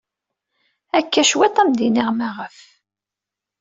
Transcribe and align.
Akka 0.97 1.21
cwiṭ 1.29 1.55
ad 1.57 1.61
am-iniɣ 1.67 2.09
maɣef. 2.17 2.57